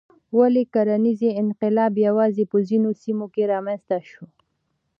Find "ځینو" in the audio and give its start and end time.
2.67-2.89